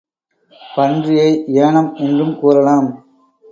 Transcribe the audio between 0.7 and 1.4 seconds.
பன்றியை